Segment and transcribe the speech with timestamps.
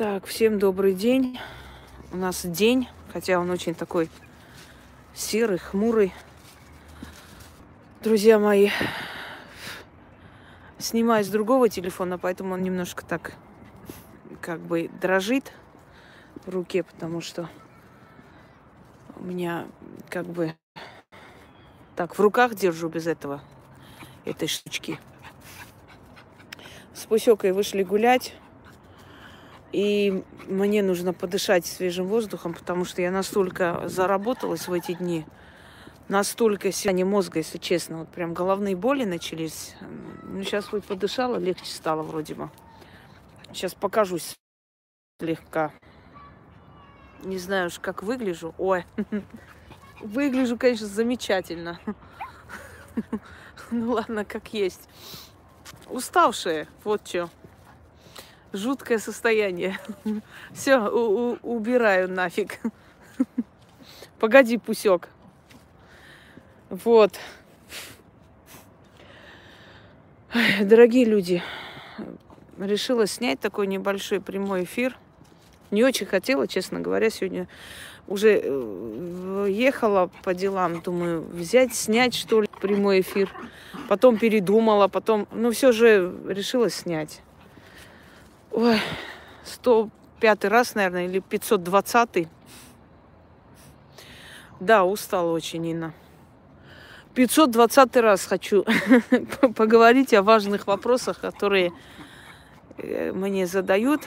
[0.00, 1.38] Так, всем добрый день.
[2.10, 4.08] У нас день, хотя он очень такой
[5.12, 6.14] серый, хмурый.
[8.02, 8.70] Друзья мои,
[10.78, 13.34] снимаю с другого телефона, поэтому он немножко так
[14.40, 15.52] как бы дрожит
[16.46, 17.50] в руке, потому что
[19.16, 19.66] у меня
[20.08, 20.56] как бы
[21.94, 23.42] так в руках держу без этого
[24.24, 24.98] этой штучки.
[26.94, 28.34] С Пусекой вышли гулять.
[29.72, 35.24] И мне нужно подышать свежим воздухом, потому что я настолько заработалась в эти дни,
[36.08, 39.76] настолько сильно мозга, если честно, вот прям головные боли начались.
[40.22, 42.50] Ну, сейчас хоть подышала, легче стало вроде бы.
[43.52, 44.34] Сейчас покажусь
[45.20, 45.72] слегка.
[47.22, 48.54] Не знаю уж, как выгляжу.
[48.58, 48.84] Ой,
[50.00, 51.80] выгляжу, конечно, замечательно.
[53.72, 54.88] Ну ладно, как есть.
[55.86, 57.30] Уставшая, вот что
[58.52, 59.78] жуткое состояние.
[60.52, 62.58] Все, убираю нафиг.
[64.18, 65.08] Погоди, пусек.
[66.68, 67.18] Вот.
[70.60, 71.42] Дорогие люди,
[72.58, 74.96] решила снять такой небольшой прямой эфир.
[75.70, 77.48] Не очень хотела, честно говоря, сегодня
[78.06, 83.32] уже э, ехала по делам, думаю, взять, снять, что ли, прямой эфир.
[83.88, 87.22] Потом передумала, потом, ну, все же решила снять.
[88.52, 88.80] Ой,
[89.44, 92.28] 105 раз, наверное, или 520.
[94.58, 95.94] Да, устала очень, Инна.
[97.14, 98.64] 520 раз хочу
[99.56, 101.72] поговорить о важных вопросах, которые
[102.76, 104.02] э, мне задают.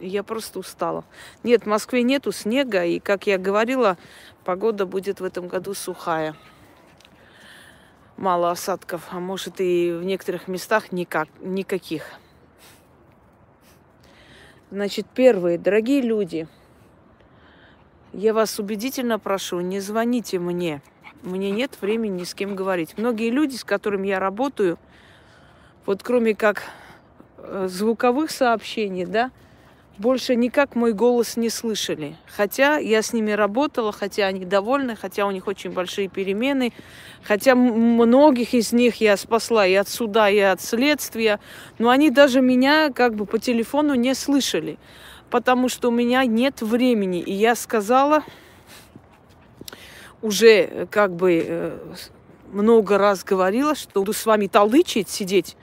[0.00, 1.04] Я просто устала.
[1.42, 3.98] Нет, в Москве нету снега, и, как я говорила,
[4.44, 6.34] погода будет в этом году сухая.
[8.16, 12.18] Мало осадков, а может и в некоторых местах никак, никаких.
[14.72, 16.48] Значит, первые, дорогие люди,
[18.12, 20.82] я вас убедительно прошу, не звоните мне.
[21.22, 22.98] Мне нет времени ни с кем говорить.
[22.98, 24.76] Многие люди, с которыми я работаю,
[25.86, 26.64] вот кроме как
[27.38, 29.30] э, звуковых сообщений, да,
[29.98, 32.16] больше никак мой голос не слышали.
[32.26, 36.72] Хотя я с ними работала, хотя они довольны, хотя у них очень большие перемены,
[37.22, 41.40] хотя многих из них я спасла и от суда, и от следствия,
[41.78, 44.78] но они даже меня как бы по телефону не слышали,
[45.30, 47.20] потому что у меня нет времени.
[47.20, 48.22] И я сказала
[50.22, 51.78] уже э, как бы э,
[52.52, 55.56] много раз говорила, что буду с вами толдычить, сидеть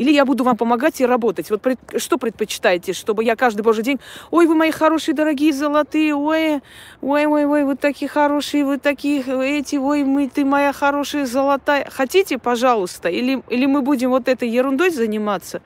[0.00, 1.50] или я буду вам помогать и работать.
[1.50, 1.62] Вот
[1.98, 4.00] что предпочитаете, чтобы я каждый божий день,
[4.30, 6.62] ой, вы мои хорошие, дорогие, золотые, ой,
[7.02, 9.22] ой, ой, ой, вы такие хорошие, вы такие,
[9.58, 11.86] эти, ой, мы, ты моя хорошая, золотая.
[11.90, 15.60] Хотите, пожалуйста, или, или мы будем вот этой ерундой заниматься,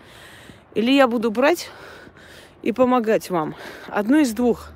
[0.75, 1.71] или я буду брать
[2.63, 3.55] и помогать вам.
[3.87, 4.73] Одно из двух.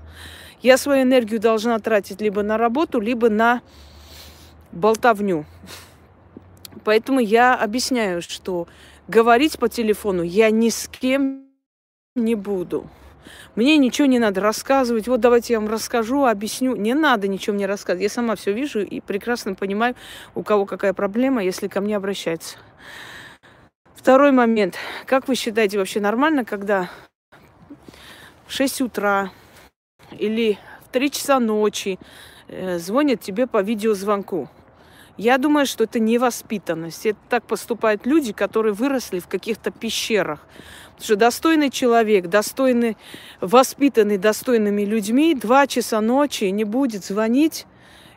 [0.63, 3.63] Я свою энергию должна тратить либо на работу, либо на
[4.71, 5.47] болтовню.
[6.85, 8.69] Поэтому я объясняю, что
[9.09, 11.47] говорить по телефону я ни с кем
[12.15, 12.89] не буду.
[13.57, 15.09] Мне ничего не надо рассказывать.
[15.09, 16.77] Вот давайте я вам расскажу, объясню.
[16.77, 18.03] Не надо ничего мне рассказывать.
[18.03, 19.97] Я сама все вижу и прекрасно понимаю,
[20.35, 22.57] у кого какая проблема, если ко мне обращается.
[23.95, 24.77] Второй момент.
[25.07, 26.89] Как вы считаете, вообще нормально, когда
[28.47, 29.31] в 6 утра
[30.13, 31.99] или в 3 часа ночи
[32.47, 34.49] э, звонят тебе по видеозвонку?
[35.19, 37.05] Я думаю, что это невоспитанность.
[37.05, 40.47] Это так поступают люди, которые выросли в каких-то пещерах.
[40.93, 42.97] Потому что достойный человек, достойный,
[43.41, 47.67] воспитанный достойными людьми, два часа ночи не будет звонить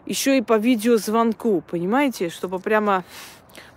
[0.05, 2.29] еще и по видеозвонку, понимаете?
[2.29, 3.03] Чтобы прямо,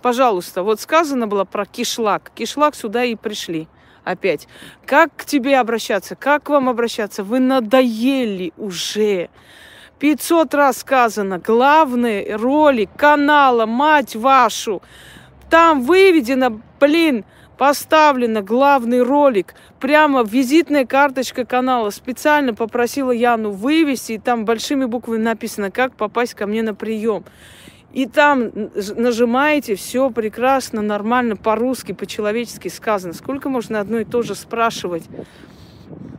[0.03, 2.31] пожалуйста, вот сказано было про кишлак.
[2.35, 3.67] Кишлак сюда и пришли
[4.03, 4.47] опять.
[4.85, 6.15] Как к тебе обращаться?
[6.15, 7.23] Как к вам обращаться?
[7.23, 9.29] Вы надоели уже.
[9.99, 14.81] 500 раз сказано, главный ролик канала «Мать вашу».
[15.49, 17.23] Там выведено, блин,
[17.57, 19.53] поставлено главный ролик.
[19.79, 21.91] Прямо визитная карточка канала.
[21.91, 27.23] Специально попросила Яну вывести, и там большими буквами написано, как попасть ко мне на прием.
[27.93, 28.51] И там
[28.97, 33.13] нажимаете, все прекрасно, нормально, по-русски, по-человечески сказано.
[33.13, 35.03] Сколько можно одно и то же спрашивать?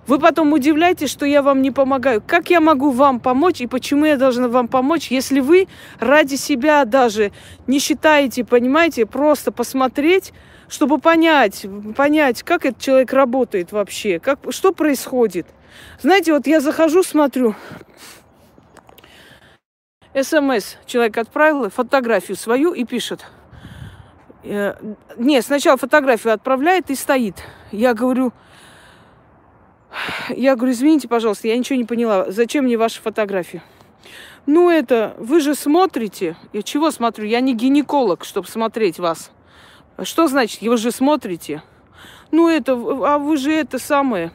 [0.07, 2.23] Вы потом удивляетесь, что я вам не помогаю.
[2.25, 5.67] Как я могу вам помочь и почему я должна вам помочь, если вы
[5.99, 7.33] ради себя даже
[7.67, 10.33] не считаете, понимаете, просто посмотреть,
[10.69, 11.67] чтобы понять,
[11.97, 15.47] понять, как этот человек работает вообще, как, что происходит.
[16.01, 17.55] Знаете, вот я захожу, смотрю,
[20.15, 23.27] СМС человек отправил, фотографию свою и пишет.
[24.45, 24.75] Э,
[25.19, 27.37] нет, сначала фотографию отправляет и стоит.
[27.73, 28.33] Я говорю,
[30.29, 32.31] Я говорю, извините, пожалуйста, я ничего не поняла.
[32.31, 33.63] Зачем мне ваши фотографии?
[34.47, 36.37] Ну это, вы же смотрите.
[36.53, 37.27] Я чего смотрю?
[37.27, 39.31] Я не гинеколог, чтобы смотреть вас.
[40.03, 41.63] Что значит, вы же смотрите?
[42.31, 44.33] Ну это, а вы же это самое.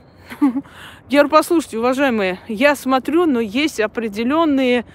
[1.10, 4.86] Я говорю, послушайте, уважаемые, я смотрю, но есть определенные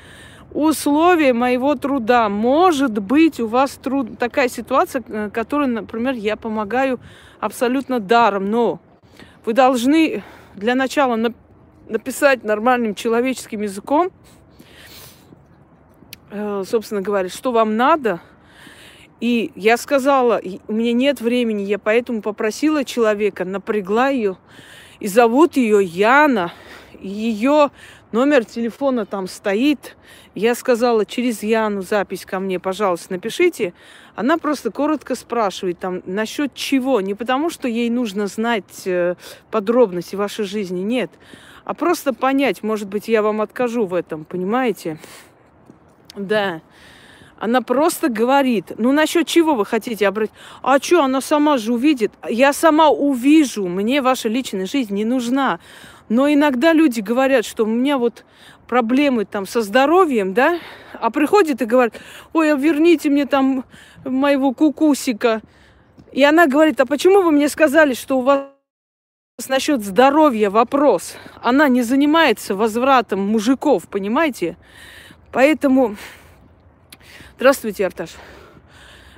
[0.53, 2.29] условия моего труда.
[2.31, 4.19] Может быть, у вас труд...
[4.19, 6.99] такая ситуация, э, которой, например, я помогаю
[7.39, 8.81] абсолютно даром, но
[9.45, 10.25] вы должны
[10.56, 11.17] для начала
[11.88, 14.11] написать нормальным человеческим языком,
[16.31, 18.20] э, собственно говоря, что вам надо.
[19.20, 24.37] И я сказала, у меня нет времени, я поэтому попросила человека, напрягла ее,
[24.99, 26.53] и зовут ее Яна.
[27.06, 27.70] Ее
[28.12, 29.97] номер телефона там стоит.
[30.35, 33.73] Я сказала, через Яну запись ко мне, пожалуйста, напишите.
[34.14, 37.00] Она просто коротко спрашивает там насчет чего.
[37.00, 39.14] Не потому, что ей нужно знать э,
[39.50, 41.11] подробности вашей жизни, нет.
[41.64, 44.99] А просто понять, может быть, я вам откажу в этом, понимаете?
[46.17, 46.62] Да.
[47.38, 50.35] Она просто говорит, ну насчет чего вы хотите обратить?
[50.62, 52.12] А что, она сама же увидит.
[52.29, 55.61] Я сама увижу, мне ваша личная жизнь не нужна.
[56.08, 58.25] Но иногда люди говорят, что у меня вот
[58.69, 60.58] проблемы там со здоровьем, да,
[60.94, 61.94] а приходит и говорит,
[62.32, 63.64] ой, верните мне там
[64.05, 65.41] моего кукусика.
[66.12, 68.47] И она говорит, а почему вы мне сказали, что у вас
[69.49, 71.17] насчет здоровья вопрос?
[71.43, 74.56] Она не занимается возвратом мужиков, понимаете?
[75.32, 75.97] Поэтому
[77.37, 78.12] Здравствуйте, Арташ.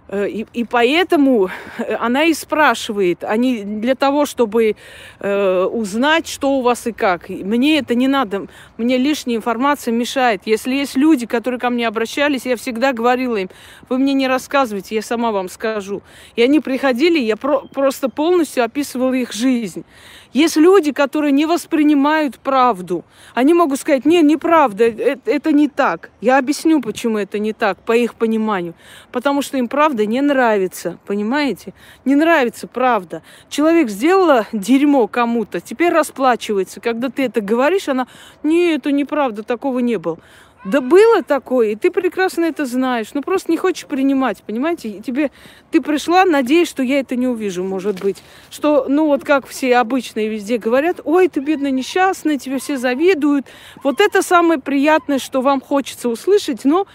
[0.09, 4.77] Э, и, и поэтому э, она и спрашивает, а не для того, чтобы
[5.21, 7.29] э, узнать, что у вас и как.
[7.29, 8.47] Мне это не надо,
[8.79, 10.43] мне лишняя информация мешает.
[10.47, 13.51] Если есть люди, которые ко мне обращались, я всегда говорила им,
[13.89, 16.03] вы мне не рассказывайте, я сама вам скажу.
[16.37, 19.85] И они приходили, я про просто полностью описывала их жизнь.
[20.33, 23.05] Есть люди, которые не воспринимают правду.
[23.35, 26.11] Они могут сказать, не, неправда, это, это не так.
[26.21, 28.75] Я объясню, почему это не так, по их пониманию.
[29.11, 31.75] Потому что им правда не нравится, понимаете?
[32.05, 33.23] Не нравится правда.
[33.49, 36.81] Человек сделала дерьмо кому-то, теперь расплачивается.
[36.81, 38.07] Когда ты это говоришь, она,
[38.43, 40.19] не, это неправда, такого не было.
[40.65, 44.89] Да было такое, и ты прекрасно это знаешь, но просто не хочешь принимать, понимаете?
[44.89, 45.31] И тебе,
[45.71, 48.17] ты пришла, надеясь, что я это не увижу, может быть.
[48.51, 53.47] Что, ну вот как все обычные везде говорят, ой, ты бедная несчастная, тебе все завидуют.
[53.85, 56.89] Вот это самое приятное, что вам хочется услышать, но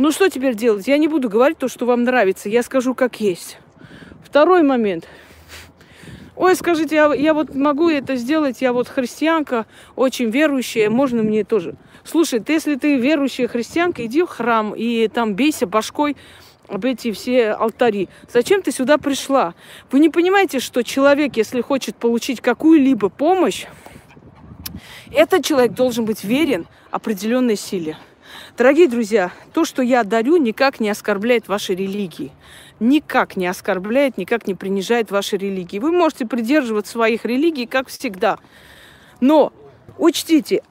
[0.00, 0.88] ну что теперь делать?
[0.88, 3.58] Я не буду говорить то, что вам нравится, я скажу как есть.
[4.24, 5.06] Второй момент.
[6.36, 9.66] Ой, скажите, я, я вот могу это сделать, я вот христианка,
[9.96, 11.74] очень верующая, можно мне тоже?
[12.02, 16.16] Слушай, ты, если ты верующая христианка, иди в храм и там бейся башкой
[16.66, 18.08] об эти все алтари.
[18.32, 19.54] Зачем ты сюда пришла?
[19.90, 23.66] Вы не понимаете, что человек, если хочет получить какую-либо помощь,
[25.12, 27.98] этот человек должен быть верен определенной силе.
[28.56, 32.32] Дорогие друзья, то, что я дарю, никак не оскорбляет вашей религии.
[32.78, 35.78] Никак не оскорбляет, никак не принижает вашей религии.
[35.78, 38.38] Вы можете придерживаться своих религий, как всегда.
[39.20, 39.52] Но
[39.98, 40.62] учтите,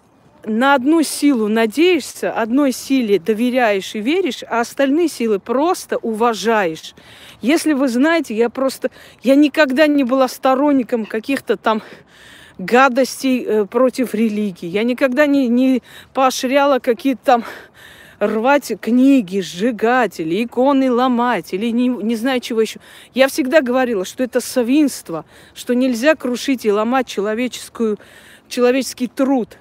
[0.46, 6.96] на одну силу надеешься, одной силе доверяешь и веришь, а остальные силы просто уважаешь.
[7.42, 8.90] Если вы знаете, я просто,
[9.22, 11.82] я никогда не была сторонником каких-то там
[12.60, 14.68] гадостей э, против религии.
[14.68, 15.82] Я никогда не, не
[16.14, 17.44] поощряла какие-то там
[18.20, 22.80] рвать книги, сжигать или иконы ломать, или не, не знаю чего еще.
[23.14, 25.26] Я всегда говорила, что это свинство,
[25.56, 27.98] что нельзя крушить и ломать человеческую,
[28.50, 29.58] человеческий труд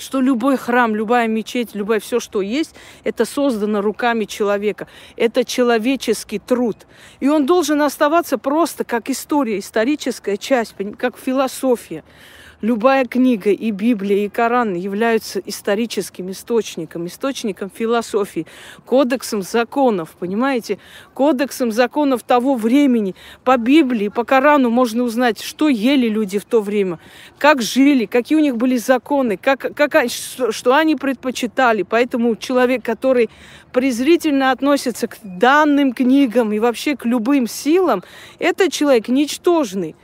[0.00, 4.86] что любой храм, любая мечеть, любое все, что есть, это создано руками человека.
[5.16, 6.86] Это человеческий труд.
[7.20, 12.04] И он должен оставаться просто как история, историческая часть, как философия.
[12.62, 18.46] Любая книга, и Библия, и Коран являются историческим источником, источником философии,
[18.84, 20.78] кодексом законов, понимаете?
[21.14, 23.14] Кодексом законов того времени.
[23.44, 26.98] По Библии, по Корану можно узнать, что ели люди в то время,
[27.38, 31.82] как жили, какие у них были законы, как, как, что, они предпочитали.
[31.82, 33.30] Поэтому человек, который
[33.72, 38.02] презрительно относится к данным книгам и вообще к любым силам,
[38.38, 39.96] это человек ничтожный.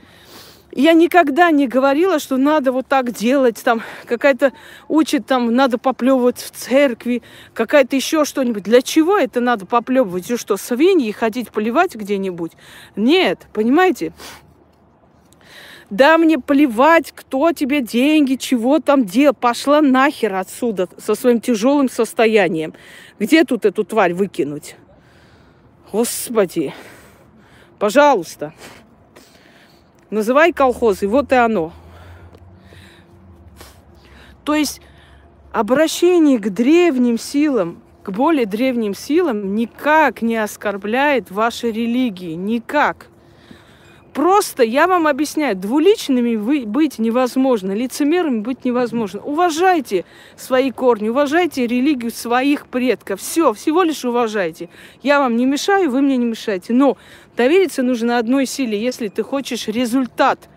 [0.71, 4.51] Я никогда не говорила, что надо вот так делать, там какая-то
[4.87, 8.63] учит, там надо поплевывать в церкви, какая-то еще что-нибудь.
[8.63, 10.29] Для чего это надо поплевывать?
[10.29, 12.51] И что, свиньи ходить поливать где-нибудь?
[12.95, 14.13] Нет, понимаете?
[15.89, 19.33] Да мне плевать, кто тебе деньги, чего там делал.
[19.33, 22.73] Пошла нахер отсюда со своим тяжелым состоянием.
[23.19, 24.75] Где тут эту тварь выкинуть?
[25.93, 26.73] Господи,
[27.79, 28.53] пожалуйста.
[30.09, 31.73] Называй колхоз, и вот и оно.
[34.43, 34.81] То есть
[35.51, 42.33] обращение к древним силам, к более древним силам никак не оскорбляет вашей религии.
[42.33, 43.07] Никак.
[44.13, 49.21] Просто я вам объясняю, двуличными вы быть невозможно, лицемерами быть невозможно.
[49.21, 53.19] Уважайте свои корни, уважайте религию своих предков.
[53.19, 54.69] Все, всего лишь уважайте.
[55.03, 56.73] Я вам не мешаю, вы мне не мешаете.
[56.73, 56.97] Но
[57.37, 60.49] довериться нужно одной силе, если ты хочешь результат.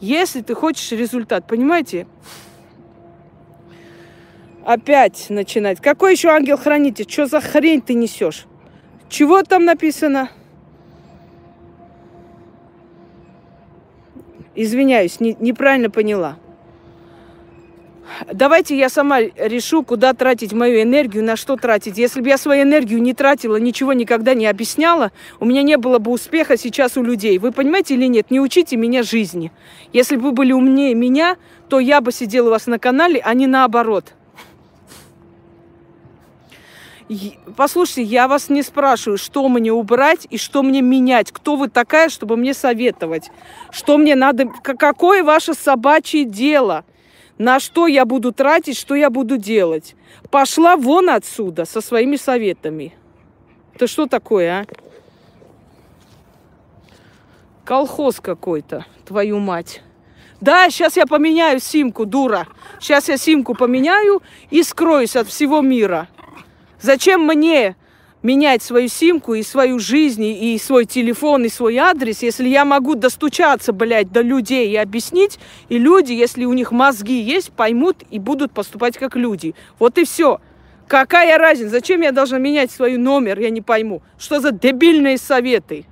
[0.00, 2.08] Если ты хочешь результат, понимаете?
[4.64, 5.80] Опять начинать.
[5.80, 7.08] Какой еще ангел-хранитель?
[7.08, 8.46] Что за хрень ты несешь?
[9.08, 10.30] Чего там написано?
[14.54, 16.36] Извиняюсь, не, неправильно поняла.
[18.32, 21.98] Давайте я сама решу, куда тратить мою энергию, на что тратить.
[21.98, 25.98] Если бы я свою энергию не тратила, ничего никогда не объясняла, у меня не было
[25.98, 27.38] бы успеха сейчас у людей.
[27.38, 28.30] Вы понимаете или нет?
[28.30, 29.52] Не учите меня жизни.
[29.92, 31.36] Если бы вы были умнее меня,
[31.68, 34.14] то я бы сидела у вас на канале, а не наоборот.
[37.56, 41.30] Послушайте, я вас не спрашиваю, что мне убрать и что мне менять.
[41.30, 43.30] Кто вы такая, чтобы мне советовать?
[43.70, 44.46] Что мне надо?
[44.62, 46.84] Какое ваше собачье дело?
[47.42, 49.96] На что я буду тратить, что я буду делать?
[50.30, 52.94] Пошла вон отсюда со своими советами.
[53.74, 54.66] Это что такое, а?
[57.64, 59.82] Колхоз какой-то, твою мать.
[60.40, 62.46] Да, сейчас я поменяю симку, дура.
[62.78, 66.06] Сейчас я симку поменяю и скроюсь от всего мира.
[66.80, 67.74] Зачем мне
[68.22, 72.94] менять свою симку и свою жизнь, и свой телефон, и свой адрес, если я могу
[72.94, 75.38] достучаться, блядь, до людей и объяснить,
[75.68, 79.54] и люди, если у них мозги есть, поймут и будут поступать как люди.
[79.78, 80.40] Вот и все.
[80.86, 81.70] Какая разница?
[81.70, 84.02] Зачем я должна менять свой номер, я не пойму.
[84.18, 85.86] Что за дебильные советы?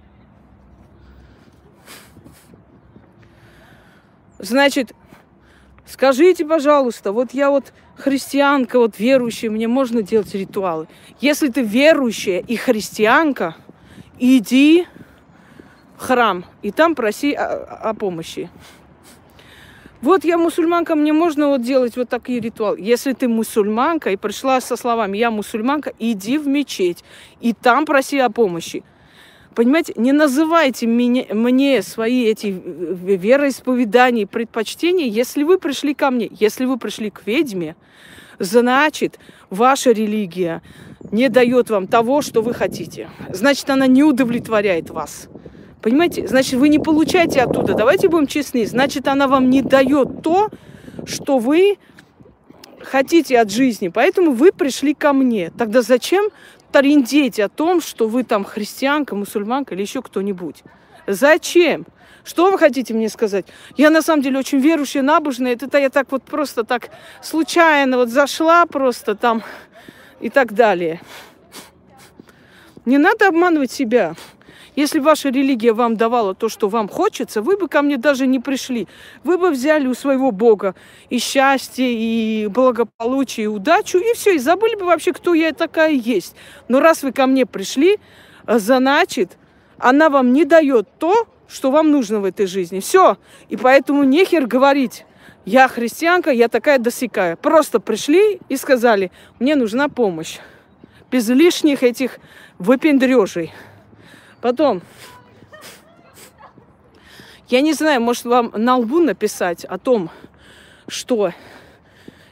[4.39, 4.93] Значит,
[5.87, 10.89] скажите, пожалуйста, вот я вот христианка, вот верующая, мне можно делать ритуалы.
[11.21, 13.57] Если ты верующая и христианка,
[14.19, 14.87] иди
[15.97, 18.51] в храм и там проси о, о помощи.
[20.03, 22.79] Вот я мусульманка, мне можно вот делать вот такие ритуалы.
[22.81, 27.05] Если ты мусульманка и пришла со словами «я мусульманка», иди в мечеть
[27.41, 28.83] и там проси о помощи.
[29.55, 36.65] Понимаете, не называйте меня, мне свои эти вероисповедания, предпочтения, если вы пришли ко мне, если
[36.65, 37.77] вы пришли к ведьме,
[38.41, 39.21] значит,
[39.51, 40.63] ваша религия
[41.13, 43.09] не дает вам того, что вы хотите.
[43.29, 45.29] Значит, она не удовлетворяет вас.
[45.81, 46.27] Понимаете?
[46.27, 47.75] Значит, вы не получаете оттуда.
[47.75, 48.67] Давайте будем честны.
[48.67, 50.49] Значит, она вам не дает то,
[51.07, 51.79] что вы
[52.81, 53.89] хотите от жизни.
[53.89, 55.53] Поэтому вы пришли ко мне.
[55.57, 56.31] Тогда зачем
[56.73, 60.63] тарендеть о том, что вы там христианка, мусульманка или еще кто-нибудь.
[61.07, 61.87] Зачем?
[62.31, 63.45] Что вы хотите мне сказать?
[63.77, 65.55] Я на самом деле очень верующая, набожная.
[65.55, 69.43] Это я так вот просто так случайно вот зашла просто там
[70.21, 71.01] и так далее.
[72.85, 74.15] Не надо обманывать себя.
[74.77, 78.39] Если ваша религия вам давала то, что вам хочется, вы бы ко мне даже не
[78.39, 78.87] пришли.
[79.25, 80.77] Вы бы взяли у своего Бога
[81.09, 85.91] и счастье, и благополучие, и удачу, и все, и забыли бы вообще, кто я такая
[85.91, 86.37] есть.
[86.69, 87.99] Но раз вы ко мне пришли,
[88.47, 89.37] э, значит,
[89.79, 92.81] она вам не дает то, что вам нужно в этой жизни.
[92.81, 93.19] Все.
[93.49, 95.05] И поэтому нехер говорить,
[95.45, 97.37] я христианка, я такая досекая.
[97.37, 100.39] Просто пришли и сказали, мне нужна помощь.
[101.11, 102.19] Без лишних этих
[102.59, 103.53] выпендрежей.
[104.41, 104.81] Потом,
[107.49, 110.09] я не знаю, может вам на лбу написать о том,
[110.87, 111.33] что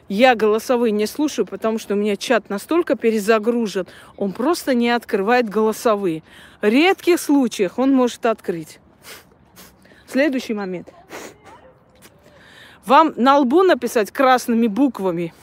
[0.08, 5.48] я голосовые не слушаю, потому что у меня чат настолько перезагружен, он просто не открывает
[5.48, 6.22] голосовые.
[6.62, 8.78] В редких случаях он может открыть.
[10.10, 10.88] Следующий момент.
[12.86, 15.34] Вам на лбу написать красными буквами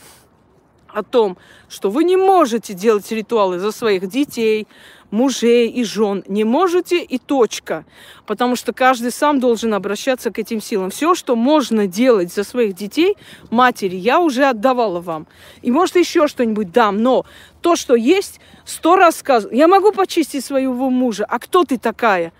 [0.88, 1.38] о том,
[1.70, 4.68] что вы не можете делать ритуалы за своих детей,
[5.12, 6.24] мужей и жен.
[6.28, 7.86] Не можете и точка.
[8.26, 10.90] Потому что каждый сам должен обращаться к этим силам.
[10.90, 13.18] Все, что можно делать за своих детей,
[13.52, 15.28] матери, я уже отдавала вам.
[15.62, 17.04] И может еще что-нибудь дам.
[17.04, 17.26] Но
[17.62, 19.54] то, что есть, сто раз сказано.
[19.54, 21.24] Я могу почистить своего мужа.
[21.30, 22.34] А кто ты такая?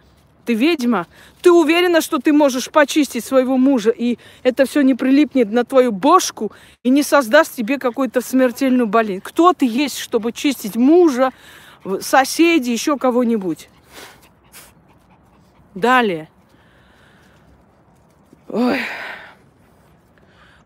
[0.46, 1.08] Ты ведьма?
[1.42, 5.92] Ты уверена, что ты можешь почистить своего мужа, и это все не прилипнет на твою
[5.92, 6.52] бошку
[6.84, 9.22] и не создаст тебе какую-то смертельную болезнь?
[9.22, 11.32] Кто ты есть, чтобы чистить мужа,
[12.02, 13.70] соседей, еще кого-нибудь.
[15.74, 16.30] Далее.
[18.48, 18.80] Ой.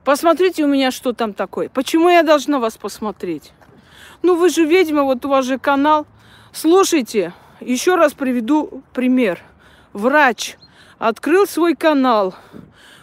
[0.04, 1.70] Посмотрите у меня, что там такое.
[1.70, 3.54] Почему я должна вас посмотреть?
[4.22, 6.06] Ну, вы же ведьма, вот у вас же канал.
[6.52, 9.44] Слушайте, еще раз приведу пример.
[9.94, 10.58] Врач
[10.98, 12.36] открыл свой канал.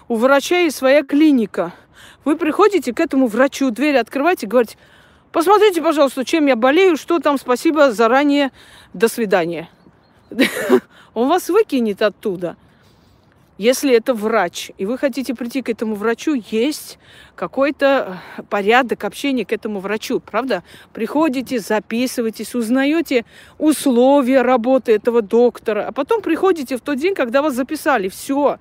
[0.08, 1.72] У врача есть своя клиника.
[2.24, 4.76] Вы приходите к этому врачу, дверь открываете, говорите,
[5.32, 8.52] посмотрите, пожалуйста, чем я болею, что там, спасибо заранее,
[8.94, 9.68] до свидания.
[11.14, 12.56] Он вас выкинет оттуда.
[13.58, 16.98] Если это врач, и вы хотите прийти к этому врачу, есть
[17.34, 18.20] какой-то
[18.50, 20.62] порядок общения к этому врачу, правда?
[20.92, 23.24] Приходите, записывайтесь, узнаете
[23.56, 28.10] условия работы этого доктора, а потом приходите в тот день, когда вас записали.
[28.10, 28.58] Все.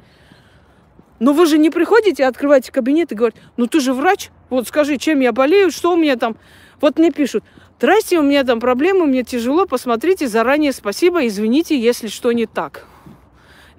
[1.20, 4.98] Но вы же не приходите, открываете кабинет и говорите, ну ты же врач, вот скажи,
[4.98, 6.38] чем я болею, что у меня там.
[6.80, 7.44] Вот мне пишут,
[7.80, 12.86] здрасте, у меня там проблемы, мне тяжело, посмотрите, заранее спасибо, извините, если что не так.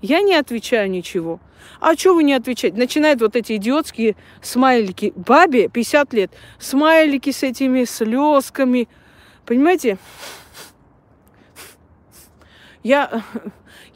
[0.06, 1.40] Я не отвечаю ничего.
[1.80, 2.76] А что вы не отвечаете?
[2.76, 5.12] Начинают вот эти идиотские смайлики.
[5.16, 6.30] Бабе 50 лет.
[6.60, 8.88] Смайлики с этими слезками.
[9.44, 9.98] Понимаете?
[12.84, 13.24] Я,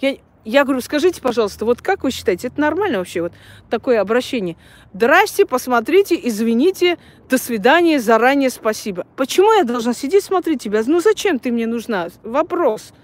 [0.01, 3.33] я, я говорю, скажите, пожалуйста, вот как вы считаете, это нормально вообще, вот
[3.69, 4.57] такое обращение?
[4.93, 6.99] Здрасте, посмотрите, извините,
[7.29, 9.07] до свидания, заранее спасибо.
[9.15, 10.83] Почему я должна сидеть смотреть тебя?
[10.85, 12.09] Ну зачем ты мне нужна?
[12.25, 12.95] Вопрос.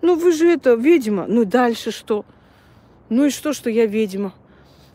[0.00, 1.26] Ну вы же это, ведьма.
[1.28, 2.24] Ну дальше что?
[3.08, 4.32] Ну и что, что я ведьма?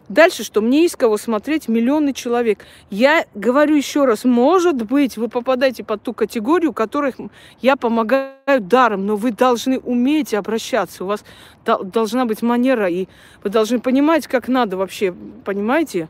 [0.10, 0.62] Дальше что?
[0.62, 2.66] Мне есть кого смотреть миллионы человек.
[2.90, 7.16] Я говорю еще раз, может быть, вы попадаете под ту категорию, которых
[7.62, 11.04] я помогаю даром, но вы должны уметь обращаться.
[11.04, 11.24] У вас
[11.64, 13.08] должна быть манера, и
[13.44, 15.14] вы должны понимать, как надо вообще,
[15.46, 16.10] понимаете?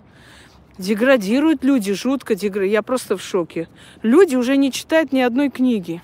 [0.78, 2.72] Деградируют люди, жутко деградируют.
[2.72, 3.68] Я просто в шоке.
[4.02, 6.02] Люди уже не читают ни одной книги.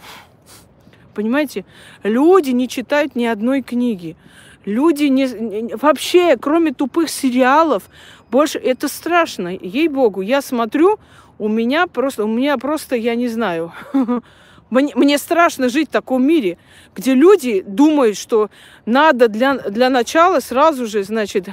[1.14, 1.64] Понимаете?
[2.04, 4.18] Люди не читают ни одной книги.
[4.66, 7.84] Люди не, вообще, кроме тупых сериалов,
[8.32, 9.50] больше это страшно.
[9.50, 10.98] Ей-богу, я смотрю,
[11.38, 13.72] у меня просто, у меня просто, я не знаю,
[14.72, 16.58] мне, мне страшно жить в таком мире,
[16.96, 18.50] где люди думают, что
[18.88, 21.50] надо для, для начала сразу же, значит,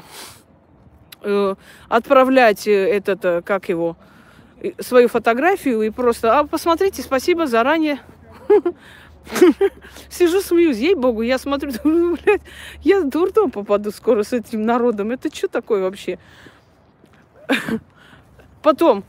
[1.21, 1.55] э,
[1.91, 3.99] отправлять э, этот, э, как его,
[4.63, 8.01] э, свою фотографию и просто, а посмотрите, спасибо заранее.
[10.11, 12.43] Сижу, смеюсь, ей-богу, я смотрю, думаю, блядь,
[12.83, 15.11] я в дурдом попаду скоро с этим народом.
[15.11, 16.19] Это что такое вообще?
[18.63, 19.05] Потом,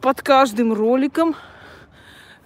[0.00, 1.36] под каждым роликом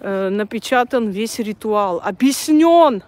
[0.00, 3.02] э, напечатан весь ритуал, объяснен.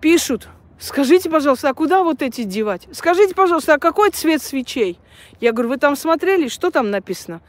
[0.00, 0.48] Пишут,
[0.78, 2.88] скажите, пожалуйста, а куда вот эти девать?
[2.92, 4.98] Скажите, пожалуйста, а какой цвет свечей?
[5.40, 7.40] Я говорю, вы там смотрели, что там написано?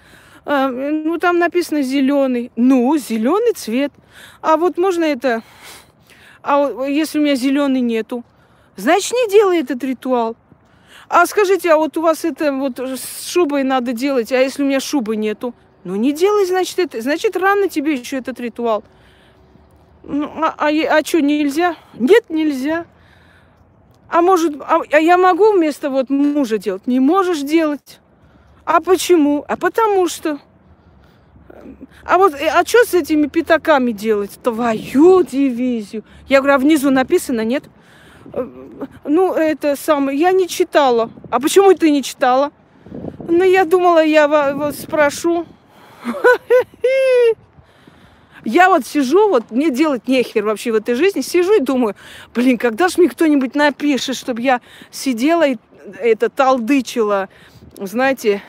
[0.46, 2.52] А, ну, там написано зеленый.
[2.56, 3.92] Ну, зеленый цвет.
[4.42, 5.42] А вот можно это...
[6.44, 8.24] А если у меня зеленый нету?
[8.78, 10.36] Значит, не делай этот ритуал.
[11.10, 14.66] А скажите, а вот у вас это вот с шубой надо делать, а если у
[14.66, 15.54] меня шубы нету?
[15.84, 17.02] Ну, не делай, значит, это.
[17.02, 18.84] Значит, рано тебе еще этот ритуал.
[20.04, 21.76] Ну, а, а, а что, нельзя?
[21.94, 22.86] Нет, нельзя.
[24.10, 26.86] А может, а, а я могу вместо вот мужа делать?
[26.88, 28.00] Не можешь делать.
[28.66, 29.46] А почему?
[29.48, 30.40] А потому что.
[32.04, 34.32] А вот, э, а что с этими пятаками делать?
[34.44, 36.04] Твою дивизию.
[36.28, 37.66] Я говорю, а внизу написано, нет?
[38.34, 38.48] Э,
[39.04, 41.12] ну, это самое, я не читала.
[41.30, 42.52] А почему ты не читала?
[43.28, 45.46] Ну, я думала, я вас спрошу.
[48.44, 51.96] Я вот сижу, вот мне делать нехер вообще в этой жизни, сижу и думаю,
[52.36, 55.58] блин, когда же мне кто-нибудь напишет, чтобы я сидела и
[56.00, 57.30] это талдычила
[57.78, 58.42] знаете,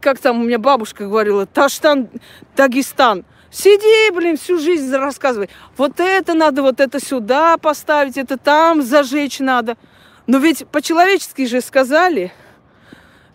[0.00, 2.08] как там у меня бабушка говорила, Таштан,
[2.56, 3.24] Дагестан.
[3.50, 5.50] Сиди, блин, всю жизнь рассказывай.
[5.76, 9.76] Вот это надо, вот это сюда поставить, это там зажечь надо.
[10.26, 12.32] Но ведь по-человечески же сказали,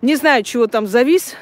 [0.02, 1.36] не знаю, чего там завис,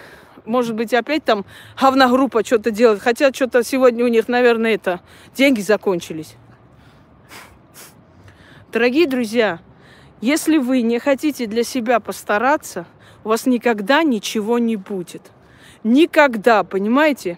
[0.45, 1.45] может быть, опять там
[1.79, 3.01] говногруппа что-то делает.
[3.01, 5.01] Хотя что-то сегодня у них, наверное, это
[5.35, 6.35] деньги закончились.
[8.71, 9.59] Дорогие друзья,
[10.21, 12.85] если вы не хотите для себя постараться,
[13.23, 15.21] у вас никогда ничего не будет.
[15.83, 17.37] Никогда, понимаете?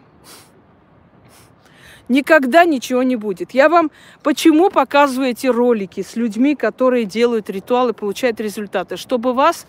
[2.07, 3.51] Никогда ничего не будет.
[3.51, 3.91] Я вам
[4.23, 8.95] почему показываю эти ролики с людьми, которые делают ритуалы, получают результаты?
[8.95, 9.67] Чтобы вас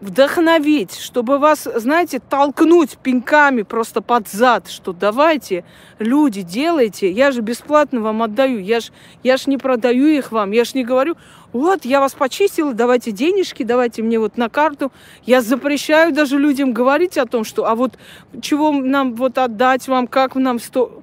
[0.00, 5.64] вдохновить, чтобы вас, знаете, толкнуть пинками просто под зад, что давайте,
[5.98, 8.90] люди, делайте, я же бесплатно вам отдаю, я же
[9.22, 11.16] я ж не продаю их вам, я же не говорю,
[11.52, 14.92] вот, я вас почистила, давайте денежки, давайте мне вот на карту.
[15.24, 17.98] Я запрещаю даже людям говорить о том, что, а вот
[18.42, 21.02] чего нам вот отдать вам, как нам сто...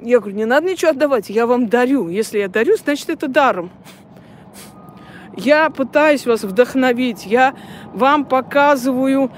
[0.00, 2.08] Я говорю, не надо ничего отдавать, я вам дарю.
[2.08, 3.70] Если я дарю, значит, это даром.
[5.36, 7.54] Я пытаюсь вас вдохновить, я
[7.92, 9.30] вам показываю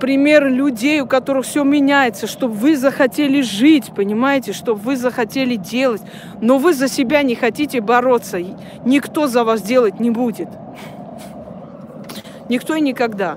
[0.00, 6.02] пример людей, у которых все меняется, чтобы вы захотели жить, понимаете, чтобы вы захотели делать,
[6.40, 8.38] но вы за себя не хотите бороться,
[8.84, 10.48] никто за вас делать не будет.
[12.48, 13.36] Никто и никогда.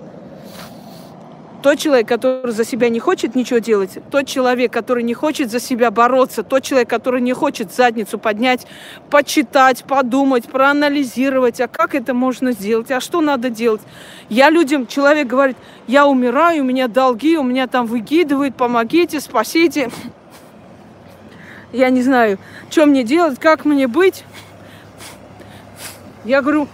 [1.65, 5.60] Тот человек, который за себя не хочет ничего делать, тот человек, который не хочет за
[5.60, 8.67] себя бороться, тот человек, который не хочет задницу поднять,
[9.10, 13.82] почитать, подумать, проанализировать, а как это можно сделать, а что надо делать.
[14.30, 19.89] Я людям, человек говорит, я умираю, у меня долги, у меня там выкидывают, помогите, спасите.
[21.73, 22.38] Я не знаю,
[22.69, 24.23] что мне делать, как мне быть.
[26.25, 26.67] Я говорю,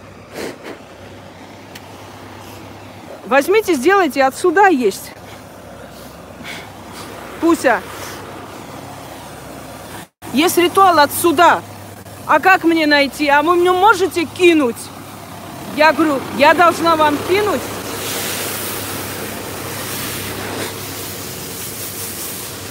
[3.32, 5.10] Возьмите, сделайте, отсюда есть.
[7.40, 7.80] Пуся.
[10.34, 11.62] Есть ритуал отсюда.
[12.26, 13.28] А как мне найти?
[13.28, 14.76] А вы мне можете кинуть?
[15.78, 17.62] Я говорю, я должна вам кинуть?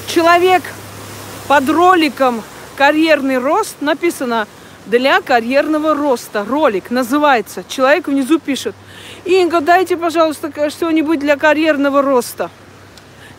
[0.07, 0.61] Человек
[1.47, 2.43] под роликом
[2.75, 4.47] «Карьерный рост» написано
[4.85, 6.45] «Для карьерного роста».
[6.47, 7.63] Ролик называется.
[7.67, 8.75] Человек внизу пишет–
[9.25, 12.49] Инга, дайте, пожалуйста, что-нибудь для карьерного роста.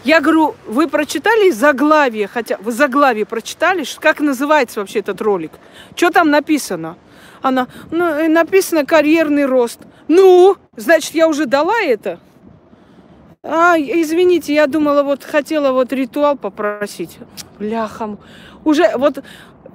[0.04, 5.52] Я говорю, вы прочитали заглавие, хотя вы заглавие прочитали, как называется вообще этот ролик?
[5.94, 6.96] Что там написано?
[7.40, 9.80] Она, ну, э, написано карьерный рост.
[10.08, 12.18] Ну, значит, я уже дала это?
[13.44, 17.18] А, извините, я думала, вот хотела вот ритуал попросить.
[17.58, 18.18] Бляхам.
[18.64, 19.22] Уже вот,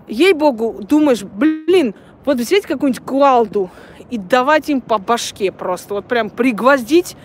[0.08, 3.70] ей-богу, думаешь, блин, вот взять какую-нибудь куалду,
[4.10, 5.94] и давать им по башке просто.
[5.94, 7.16] Вот прям пригвоздить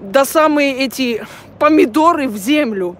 [0.00, 1.24] до самые эти
[1.58, 2.96] помидоры в землю.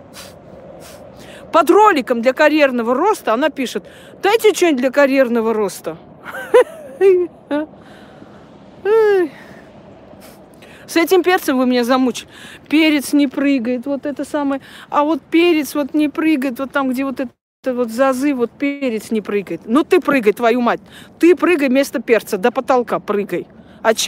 [1.53, 3.85] Под роликом для карьерного роста она пишет,
[4.22, 5.96] дайте что-нибудь для карьерного роста.
[10.87, 12.29] С этим перцем вы меня замучили.
[12.68, 14.61] Перец не прыгает, вот это самое.
[14.88, 17.31] А вот перец вот не прыгает, вот там, где вот это
[17.75, 19.63] вот зазы, вот перец не прыгает.
[19.67, 20.81] Ну ты прыгай, твою мать.
[21.19, 23.47] Ты прыгай вместо перца, до потолка прыгай.
[23.83, 23.99] От.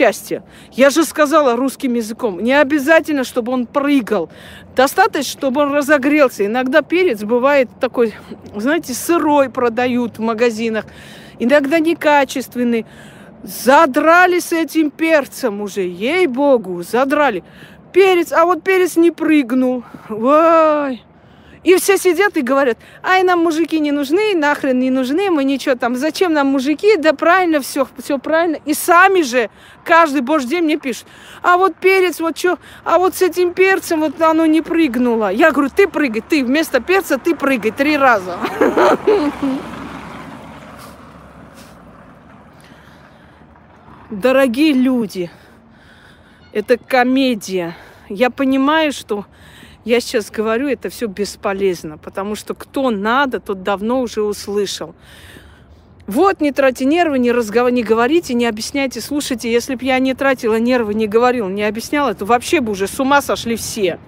[0.73, 2.41] Я же сказала русским языком.
[2.41, 4.29] Не обязательно, чтобы он прыгал.
[4.75, 6.45] Достаточно, чтобы он разогрелся.
[6.45, 8.13] Иногда перец бывает такой,
[8.55, 10.85] знаете, сырой продают в магазинах.
[11.39, 12.85] Иногда некачественный.
[13.41, 17.45] Задрали с этим перцем уже, ей-богу, задрали.
[17.93, 19.85] Перец, а вот перец не прыгнул.
[20.09, 21.01] Ой.
[21.63, 25.75] И все сидят и говорят, ай, нам мужики не нужны, нахрен не нужны, мы ничего
[25.75, 28.59] там, зачем нам мужики, да правильно, все, все правильно.
[28.65, 29.49] И сами же
[29.83, 31.05] каждый божий день мне пишут,
[31.43, 35.31] а вот перец, вот что, а вот с этим перцем вот оно не прыгнуло.
[35.31, 38.37] Я говорю, ты прыгай, ты вместо перца ты прыгай три раза.
[44.09, 45.29] Дорогие люди,
[46.51, 47.75] это комедия.
[48.07, 49.25] Я понимаю, что
[49.85, 54.95] я сейчас говорю, это все бесполезно, потому что кто надо, тот давно уже услышал.
[56.05, 57.71] Вот, не тратьте нервы, не, разгов...
[57.71, 59.51] не говорите, не объясняйте, слушайте.
[59.51, 62.99] Если бы я не тратила нервы, не говорила, не объясняла, то вообще бы уже с
[62.99, 63.99] ума сошли все.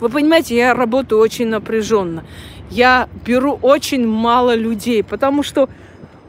[0.00, 2.24] Вы понимаете, я работаю очень напряженно.
[2.70, 5.70] Я беру очень мало людей, потому что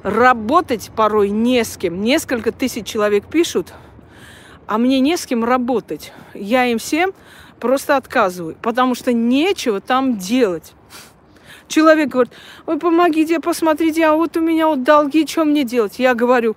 [0.02, 2.02] работать порой не с кем.
[2.02, 3.74] Несколько тысяч человек пишут,
[4.68, 6.12] а мне не с кем работать.
[6.34, 7.14] Я им всем
[7.60, 10.74] просто отказываю, потому что нечего там делать.
[11.68, 12.34] Человек говорит,
[12.68, 15.98] ой, помогите, посмотрите, а вот у меня вот долги, что мне делать?
[15.98, 16.56] Я говорю,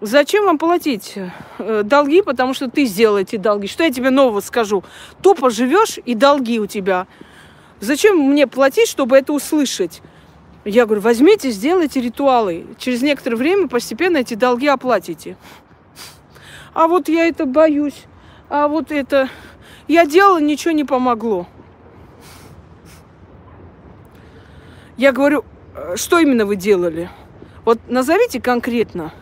[0.00, 1.14] зачем вам платить
[1.58, 3.66] э, долги, потому что ты сделал эти долги.
[3.66, 4.84] Что я тебе нового скажу?
[5.20, 7.08] Тупо живешь и долги у тебя.
[7.80, 10.00] Зачем мне платить, чтобы это услышать?
[10.64, 12.66] Я говорю, возьмите, сделайте ритуалы.
[12.78, 15.36] Через некоторое время постепенно эти долги оплатите
[16.74, 18.04] а вот я это боюсь,
[18.48, 19.28] а вот это...
[19.88, 21.46] Я делала, ничего не помогло.
[24.96, 27.10] Я говорю, «Э, что именно вы делали?
[27.64, 29.12] Вот назовите конкретно.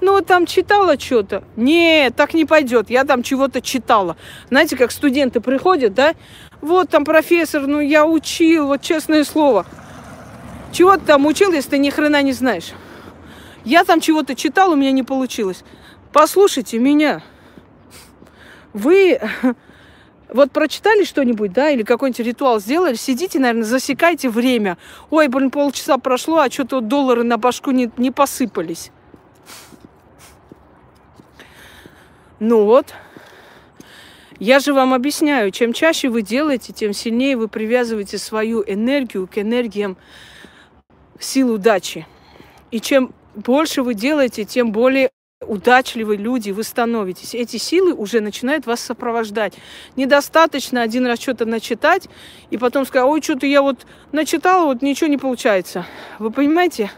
[0.00, 1.44] Ну, вот там читала что-то.
[1.56, 2.90] Нет, так не пойдет.
[2.90, 4.16] Я там чего-то читала.
[4.48, 6.14] Знаете, как студенты приходят, да?
[6.60, 9.66] Вот там профессор, ну я учил, вот честное слово.
[10.72, 12.72] Чего ты там учил, если ты ни хрена не знаешь?
[13.64, 15.64] Я там чего-то читал, у меня не получилось.
[16.14, 17.24] Послушайте меня.
[18.72, 19.20] Вы
[20.28, 24.78] вот прочитали что-нибудь, да, или какой-нибудь ритуал сделали, сидите, наверное, засекайте время.
[25.10, 28.92] Ой, блин, полчаса прошло, а что-то доллары на башку не, не посыпались.
[32.38, 32.94] Ну вот,
[34.38, 39.36] я же вам объясняю, чем чаще вы делаете, тем сильнее вы привязываете свою энергию к
[39.36, 39.96] энергиям
[41.18, 42.06] сил удачи.
[42.70, 45.10] И чем больше вы делаете, тем более
[45.44, 47.34] удачливые люди, вы становитесь.
[47.34, 49.54] Эти силы уже начинают вас сопровождать.
[49.96, 52.08] Недостаточно один раз что-то начитать
[52.50, 55.86] и потом сказать, ой, что-то я вот начитала, вот ничего не получается.
[56.18, 56.90] Вы понимаете?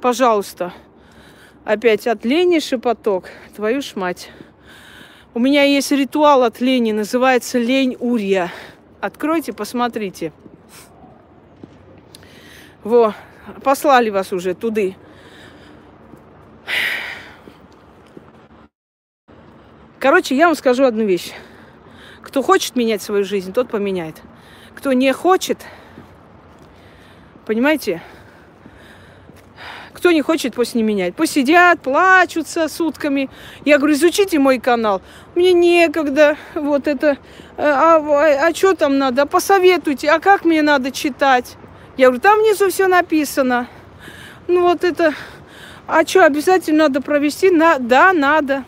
[0.00, 0.72] Пожалуйста.
[1.64, 3.30] Опять от лени шепоток.
[3.54, 4.30] Твою ж мать.
[5.34, 8.52] У меня есть ритуал от лени, называется лень Урья.
[9.00, 10.32] Откройте, посмотрите.
[12.82, 13.14] Во,
[13.62, 14.96] послали вас уже туды.
[19.98, 21.32] Короче, я вам скажу одну вещь.
[22.22, 24.22] Кто хочет менять свою жизнь, тот поменяет.
[24.74, 25.58] Кто не хочет,
[27.46, 28.02] понимаете,
[30.06, 31.16] кто не хочет, пусть не меняет.
[31.16, 33.30] Пусть сидят, плачутся сутками.
[33.64, 35.00] Я говорю, изучите мой канал.
[35.34, 36.36] Мне некогда.
[36.54, 37.16] Вот это.
[37.56, 39.24] А, а, а что там надо?
[39.24, 40.10] Посоветуйте.
[40.10, 41.56] А как мне надо читать?
[41.96, 43.68] Я говорю, там внизу все написано.
[44.46, 45.14] Ну вот это.
[45.86, 47.50] А что, обязательно надо провести?
[47.50, 47.78] На...
[47.78, 48.64] Да, надо.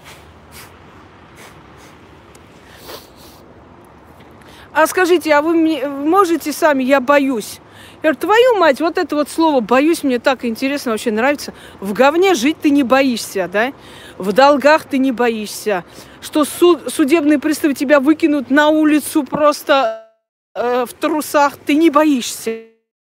[4.73, 6.85] А скажите, а вы мне можете сами?
[6.85, 7.61] Я боюсь.
[8.01, 11.53] Я говорю, твою мать, вот это вот слово «боюсь» мне так интересно, вообще нравится.
[11.81, 13.73] В говне жить ты не боишься, да?
[14.19, 15.85] В долгах ты не боишься.
[16.21, 20.09] Что суд, судебные приставы тебя выкинут на улицу просто
[20.55, 22.67] э, в трусах, ты не боишься.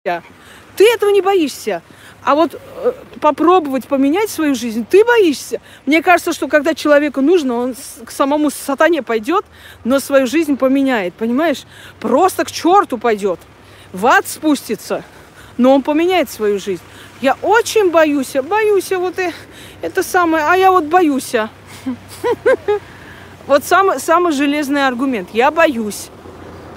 [0.02, 1.82] Ты этого не боишься.
[2.22, 5.60] А вот э, попробовать поменять свою жизнь, ты боишься.
[5.86, 9.44] Мне кажется, что когда человеку нужно, он к самому сатане пойдет,
[9.84, 11.64] но свою жизнь поменяет, понимаешь?
[11.98, 13.40] Просто к черту пойдет
[13.92, 15.02] в ад спустится,
[15.56, 16.82] но он поменяет свою жизнь.
[17.20, 19.32] Я очень боюсь, боюсь, вот и,
[19.82, 21.32] это самое, а я вот боюсь.
[23.46, 25.30] Вот самый, самый железный аргумент.
[25.32, 26.08] Я боюсь.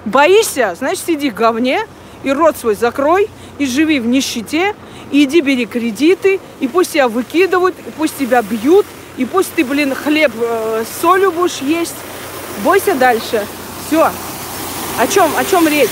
[0.05, 1.85] Боишься, значит, иди в говне
[2.23, 3.29] и рот свой закрой,
[3.59, 4.73] и живи в нищете,
[5.13, 9.93] иди бери кредиты, и пусть тебя выкидывают, и пусть тебя бьют, и пусть ты, блин,
[9.93, 11.95] хлеб э, с солью будешь есть.
[12.63, 13.45] Бойся дальше.
[13.87, 14.11] Все.
[14.99, 15.89] О чем, о чем речь?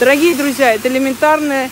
[0.00, 1.70] Дорогие друзья, это элементарная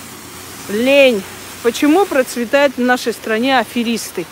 [0.69, 1.23] лень.
[1.63, 4.27] Почему процветают в нашей стране аферисты?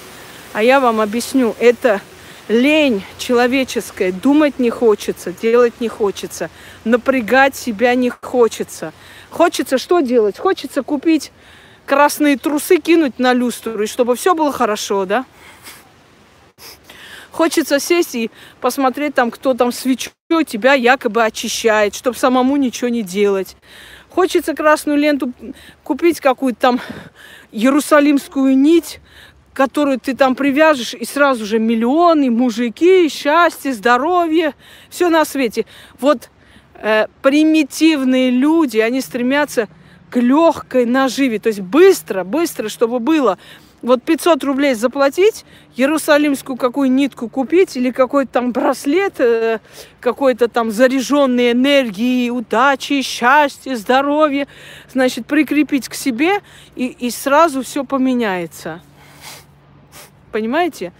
[0.52, 1.54] А я вам объясню.
[1.58, 2.00] Это
[2.50, 4.12] лень человеческая.
[4.12, 6.50] Думать не хочется, делать не хочется,
[6.84, 8.92] напрягать себя не хочется.
[9.30, 10.36] Хочется что делать?
[10.36, 11.30] Хочется купить
[11.86, 15.24] красные трусы, кинуть на люстру, и чтобы все было хорошо, да?
[17.30, 20.10] Хочется сесть и посмотреть там, кто там свечу
[20.44, 23.56] тебя якобы очищает, чтобы самому ничего не делать.
[24.08, 25.32] Хочется красную ленту
[25.84, 26.80] купить какую-то там
[27.52, 29.00] иерусалимскую нить,
[29.52, 34.54] которую ты там привяжешь, и сразу же миллионы, мужики, счастье, здоровье,
[34.88, 35.66] все на свете.
[35.98, 36.30] Вот
[36.74, 39.68] э, примитивные люди, они стремятся
[40.10, 43.38] к легкой наживе, то есть быстро, быстро, чтобы было
[43.82, 45.44] вот 500 рублей заплатить,
[45.76, 49.60] иерусалимскую какую нитку купить или какой-то там браслет, э,
[50.00, 54.46] какой-то там заряженной энергии, удачи, счастья, здоровья,
[54.92, 56.40] значит, прикрепить к себе,
[56.76, 58.82] и, и сразу все поменяется.
[60.32, 60.92] Понимаете?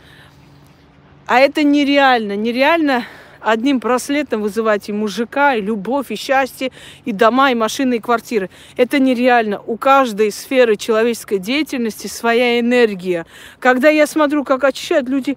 [1.27, 2.37] А это нереально.
[2.37, 3.05] Нереально
[3.41, 6.73] одним браслетом вызывать и мужика, и любовь, и счастье,
[7.05, 8.51] и дома, и машины, и квартиры.
[8.77, 9.61] Это нереально.
[9.61, 13.27] У каждой сферы человеческой деятельности своя энергия.
[13.59, 15.37] Когда я смотрю, как очищают люди,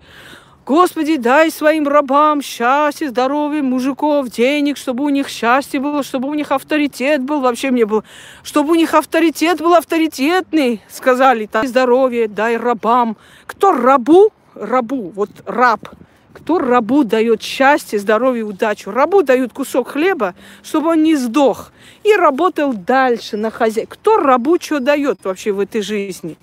[0.65, 6.33] Господи, дай своим рабам счастье, здоровье, мужиков, денег, чтобы у них счастье было, чтобы у
[6.33, 7.41] них авторитет был.
[7.41, 8.03] Вообще мне было,
[8.43, 11.49] чтобы у них авторитет был авторитетный, сказали.
[11.51, 13.17] Дай здоровье, дай рабам.
[13.45, 14.31] Кто рабу?
[14.55, 15.89] Рабу, вот раб–
[16.33, 18.91] кто рабу дает счастье, здоровье, удачу?
[18.91, 21.71] Рабу дают кусок хлеба, чтобы он не сдох
[22.03, 23.85] и работал дальше на хозяйстве.
[23.87, 26.37] Кто рабу что дает вообще в этой жизни?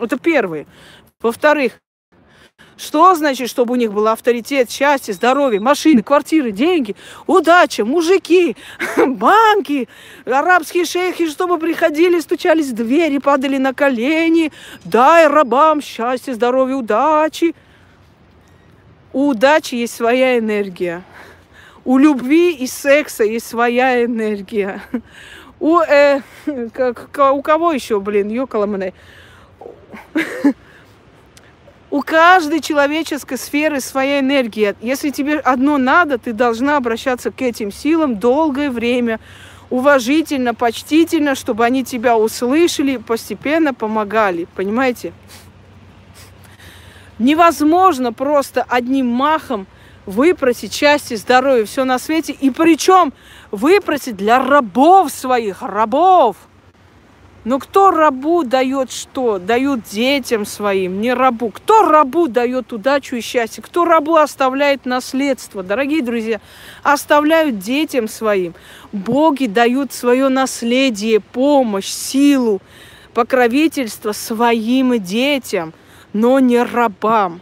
[0.00, 0.66] Это первое.
[1.20, 1.80] Во-вторых,
[2.78, 6.94] что значит, чтобы у них был авторитет, счастье, здоровье, машины, квартиры, деньги,
[7.26, 8.56] удача, мужики,
[8.96, 9.88] банки,
[10.24, 14.52] арабские шейхи, чтобы приходили, стучались в двери, падали на колени,
[14.84, 17.54] дай рабам счастье, здоровье, удачи.
[19.12, 21.02] У удачи есть своя энергия.
[21.84, 24.82] У любви и секса есть своя энергия.
[25.58, 26.20] У, э,
[26.72, 28.92] как, у кого еще, блин, ёкаламане?
[31.90, 34.76] У каждой человеческой сферы своя энергия.
[34.82, 39.20] Если тебе одно надо, ты должна обращаться к этим силам долгое время,
[39.70, 44.46] уважительно, почтительно, чтобы они тебя услышали, постепенно помогали.
[44.54, 45.14] Понимаете?
[47.18, 49.66] Невозможно просто одним махом
[50.04, 52.34] выпросить счастье, здоровье, все на свете.
[52.34, 53.14] И причем
[53.50, 56.36] выпросить для рабов своих, рабов.
[57.44, 59.38] Но кто рабу дает что?
[59.38, 61.50] Дают детям своим, не рабу.
[61.50, 63.62] Кто рабу дает удачу и счастье?
[63.62, 65.62] Кто рабу оставляет наследство?
[65.62, 66.40] Дорогие друзья,
[66.82, 68.54] оставляют детям своим.
[68.92, 72.60] Боги дают свое наследие, помощь, силу,
[73.14, 75.72] покровительство своим детям–
[76.12, 77.40] но не рабам.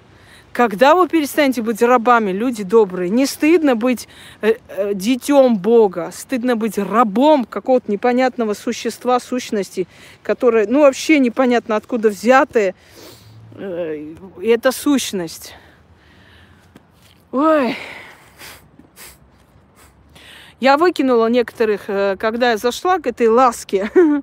[0.56, 3.10] Когда вы перестанете быть рабами, люди добрые?
[3.10, 4.08] Не стыдно быть
[4.40, 9.86] э, э, детем Бога, стыдно быть рабом какого-то непонятного существа, сущности,
[10.22, 12.74] которое, ну, вообще непонятно откуда взятое.
[13.54, 15.52] Э, это сущность.
[17.32, 17.76] Ой.
[20.58, 23.90] Я выкинула некоторых, э, когда я зашла к этой ласке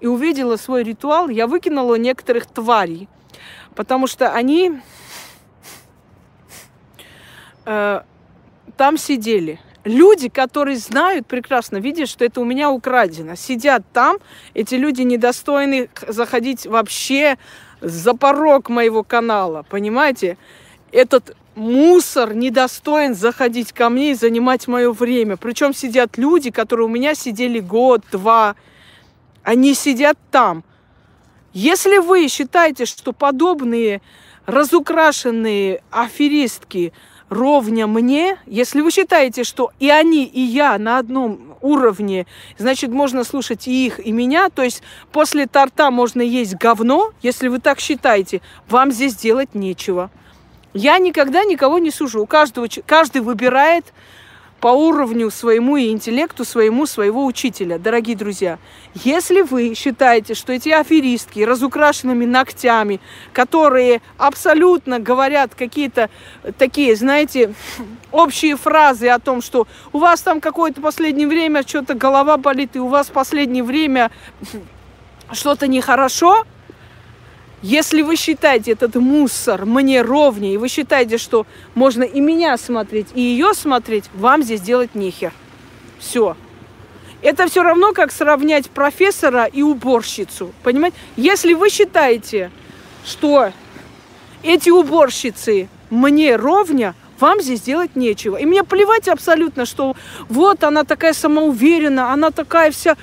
[0.00, 3.08] и увидела свой ритуал, я выкинула некоторых тварей,
[3.74, 4.80] потому что они
[7.66, 8.00] э,
[8.76, 9.60] там сидели.
[9.84, 14.16] Люди, которые знают прекрасно, видят, что это у меня украдено, сидят там,
[14.52, 17.38] эти люди недостойны заходить вообще
[17.80, 20.38] за порог моего канала, понимаете?
[20.90, 25.36] Этот мусор недостоин заходить ко мне и занимать мое время.
[25.36, 28.56] Причем сидят люди, которые у меня сидели год, два.
[29.42, 30.64] Они сидят там.
[31.52, 34.02] Если вы считаете, что подобные
[34.44, 36.92] разукрашенные аферистки
[37.28, 42.26] ровня мне, если вы считаете, что и они, и я на одном уровне,
[42.58, 47.48] значит, можно слушать и их, и меня, то есть после торта можно есть говно, если
[47.48, 50.10] вы так считаете, вам здесь делать нечего.
[50.74, 52.22] Я никогда никого не сужу.
[52.22, 53.86] У каждого, каждый выбирает
[54.60, 57.78] по уровню своему и интеллекту своему своего учителя.
[57.78, 58.58] Дорогие друзья,
[58.94, 63.00] если вы считаете, что эти аферистки разукрашенными ногтями,
[63.32, 66.08] которые абсолютно говорят какие-то
[66.58, 67.54] такие, знаете,
[68.10, 72.78] общие фразы о том, что у вас там какое-то последнее время что-то голова болит, и
[72.78, 74.10] у вас последнее время
[75.32, 76.44] что-то нехорошо,
[77.62, 83.08] если вы считаете этот мусор мне ровнее, и вы считаете, что можно и меня смотреть,
[83.14, 85.32] и ее смотреть, вам здесь делать нехер.
[85.98, 86.36] Все.
[87.22, 90.52] Это все равно, как сравнять профессора и уборщицу.
[90.62, 90.96] Понимаете?
[91.16, 92.50] Если вы считаете,
[93.04, 93.50] что
[94.42, 98.36] эти уборщицы мне ровня, вам здесь делать нечего.
[98.36, 99.96] И мне плевать абсолютно, что
[100.28, 102.96] вот она такая самоуверенная, она такая вся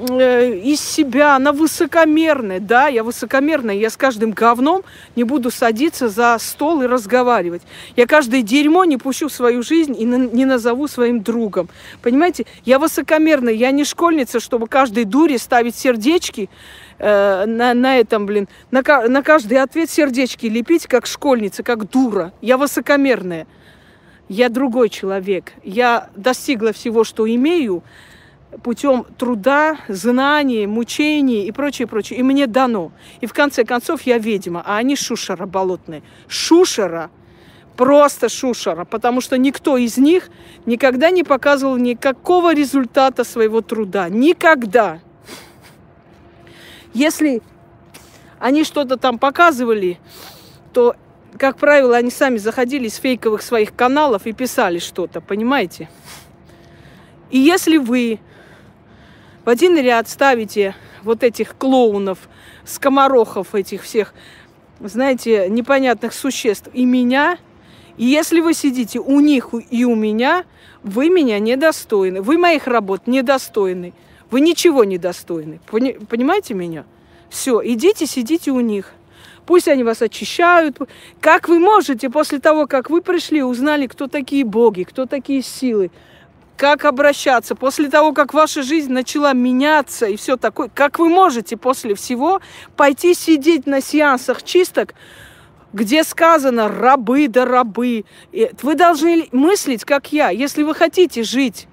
[0.00, 2.60] из себя, она высокомерная.
[2.60, 4.82] Да, я высокомерная, я с каждым говном
[5.16, 7.62] не буду садиться за стол и разговаривать.
[7.96, 11.68] Я каждое дерьмо не пущу в свою жизнь и не назову своим другом.
[12.02, 16.48] Понимаете, я высокомерная, я не школьница, чтобы каждой дуре ставить сердечки
[16.98, 22.32] э, на, на этом, блин, на, на каждый ответ сердечки лепить, как школьница, как дура.
[22.40, 23.46] Я высокомерная.
[24.28, 25.52] Я другой человек.
[25.64, 27.82] Я достигла всего, что имею,
[28.62, 32.18] путем труда, знаний, мучений и прочее, прочее.
[32.18, 32.92] И мне дано.
[33.20, 36.02] И в конце концов я ведьма, а они шушера болотные.
[36.28, 37.10] Шушера,
[37.76, 40.30] просто шушера, потому что никто из них
[40.66, 44.08] никогда не показывал никакого результата своего труда.
[44.08, 45.00] Никогда.
[46.92, 47.40] Если
[48.38, 49.98] они что-то там показывали,
[50.72, 50.96] то,
[51.38, 55.88] как правило, они сами заходили с фейковых своих каналов и писали что-то, понимаете?
[57.30, 58.18] И если вы
[59.44, 62.18] в один ряд ставите вот этих клоунов,
[62.64, 64.14] скоморохов этих всех,
[64.80, 67.38] знаете, непонятных существ и меня,
[67.96, 70.44] и если вы сидите у них и у меня,
[70.82, 72.22] вы меня недостойны.
[72.22, 73.92] Вы моих работ недостойны.
[74.30, 75.60] Вы ничего недостойны.
[75.70, 76.84] Понимаете меня?
[77.28, 78.92] Все, идите, сидите у них.
[79.44, 80.78] Пусть они вас очищают.
[81.20, 85.90] Как вы можете после того, как вы пришли, узнали, кто такие боги, кто такие силы,
[86.60, 91.56] как обращаться, после того, как ваша жизнь начала меняться и все такое, как вы можете
[91.56, 92.42] после всего
[92.76, 94.92] пойти сидеть на сеансах чисток,
[95.72, 98.04] где сказано рабы да рабы.
[98.60, 100.28] Вы должны мыслить, как я.
[100.28, 101.66] Если вы хотите жить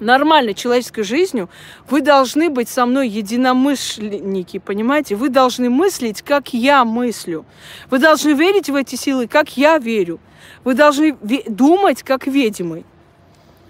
[0.00, 1.48] нормальной человеческой жизнью,
[1.88, 5.16] вы должны быть со мной единомышленники, понимаете?
[5.16, 7.46] Вы должны мыслить, как я мыслю.
[7.88, 10.20] Вы должны верить в эти силы, как я верю.
[10.62, 11.16] Вы должны
[11.48, 12.84] думать, как ведьмы.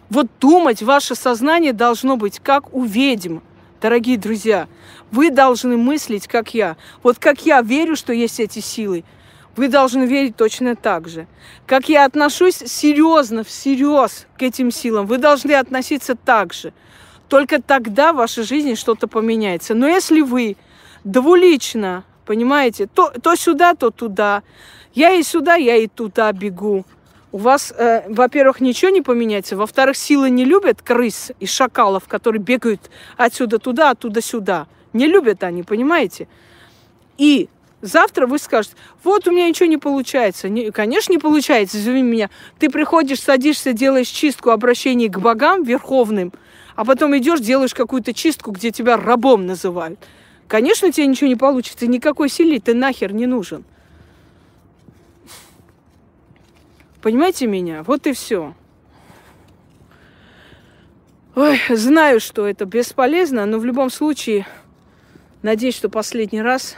[0.08, 3.38] Вот думать ваше сознание должно быть как у ведьм,
[3.80, 4.68] дорогие друзья.
[5.10, 6.76] Вы должны мыслить, как я.
[7.02, 9.04] Вот как я верю, что есть эти силы,
[9.56, 11.26] вы должны верить точно так же.
[11.66, 16.72] Как я отношусь серьезно, всерьез к этим силам, вы должны относиться так же.
[17.28, 19.74] Только тогда в вашей жизни что-то поменяется.
[19.74, 20.56] Но если вы
[21.02, 24.44] двулично, понимаете, то, то сюда, то туда,
[24.94, 26.84] я и сюда, я и туда бегу,
[27.36, 32.40] у вас, э, во-первых, ничего не поменяется, во-вторых, силы не любят крыс и шакалов, которые
[32.40, 34.66] бегают отсюда туда, оттуда сюда.
[34.94, 36.28] Не любят они, понимаете?
[37.18, 37.50] И
[37.82, 38.74] завтра вы скажете,
[39.04, 40.48] вот у меня ничего не получается.
[40.48, 42.30] Не, конечно, не получается, извини меня.
[42.58, 46.32] Ты приходишь, садишься, делаешь чистку обращений к богам верховным,
[46.74, 50.00] а потом идешь, делаешь какую-то чистку, где тебя рабом называют.
[50.48, 53.66] Конечно, у тебя ничего не получится, никакой силы ты нахер не нужен.
[57.06, 57.84] Понимаете меня?
[57.84, 58.52] Вот и все.
[61.36, 64.44] Ой, знаю, что это бесполезно, но в любом случае,
[65.40, 66.76] надеюсь, что последний раз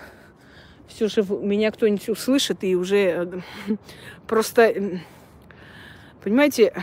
[0.87, 3.41] все же меня кто-нибудь услышит и уже э,
[4.27, 5.01] просто,
[6.23, 6.75] понимаете,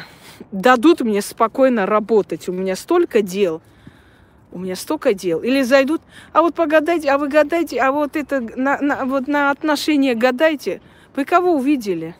[0.52, 2.50] дадут мне спокойно работать.
[2.50, 3.62] У меня столько дел–
[4.52, 5.44] у меня столько дел.
[5.44, 6.02] Или зайдут,
[6.34, 10.82] а вот погадайте, а вы гадайте, а вот это, на, на, вот на отношения гадайте.
[11.16, 12.16] Вы кого увидели?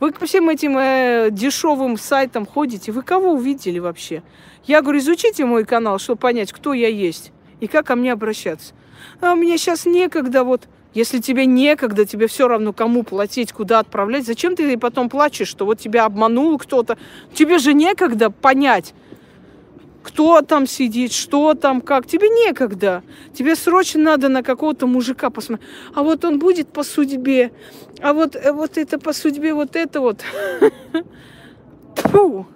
[0.00, 2.90] Вы по всем этим э, дешевым сайтам ходите.
[2.90, 4.22] Вы кого увидели вообще?
[4.64, 8.72] Я говорю, изучите мой канал, чтобы понять, кто я есть и как ко мне обращаться.
[9.20, 10.62] А мне сейчас некогда вот.
[10.92, 15.64] Если тебе некогда, тебе все равно кому платить, куда отправлять, зачем ты потом плачешь, что
[15.64, 16.98] вот тебя обманул кто-то?
[17.32, 18.92] Тебе же некогда понять,
[20.02, 22.06] кто там сидит, что там, как.
[22.06, 23.02] Тебе некогда.
[23.34, 25.68] Тебе срочно надо на какого-то мужика посмотреть.
[25.94, 27.52] А вот он будет по судьбе.
[28.00, 30.22] А вот, э, вот это по судьбе, вот это вот.
[31.96, 32.46] Фу.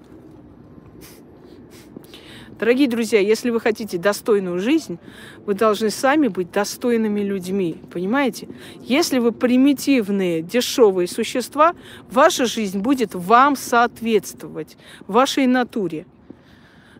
[2.58, 4.98] Дорогие друзья, если вы хотите достойную жизнь,
[5.44, 7.82] вы должны сами быть достойными людьми.
[7.92, 8.48] Понимаете?
[8.80, 11.74] Если вы примитивные, дешевые существа,
[12.10, 14.76] ваша жизнь будет вам соответствовать,
[15.08, 16.06] вашей натуре.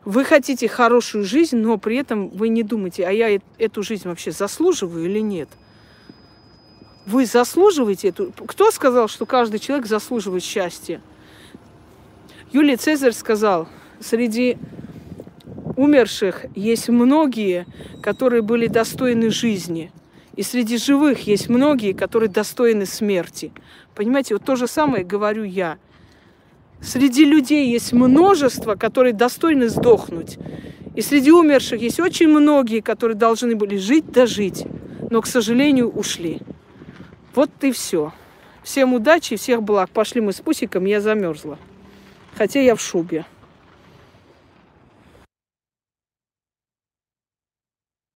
[0.05, 4.33] Вы хотите хорошую жизнь, но при этом вы не думаете, а я эту жизнь вообще
[4.33, 5.49] заслуживаю или нет.
[7.07, 8.33] Вы заслуживаете эту...
[8.47, 11.01] Кто сказал, что каждый человек заслуживает счастья?
[12.53, 14.59] Юлий Цезарь сказал, среди
[15.77, 17.67] умерших есть многие,
[18.03, 19.91] которые были достойны жизни.
[20.37, 23.53] И среди живых есть многие, которые достойны смерти.
[23.95, 25.79] Понимаете, вот то же самое говорю я–
[26.85, 30.39] Среди людей есть множество, которые достойны сдохнуть.
[30.95, 34.67] И среди умерших есть очень многие, которые должны были жить да жить,
[35.11, 36.41] но, к сожалению, ушли.
[37.35, 38.13] Вот и все.
[38.63, 39.91] Всем удачи, всех благ.
[39.91, 41.59] Пошли мы с Пусиком, я замерзла.
[42.37, 43.25] Хотя я в шубе.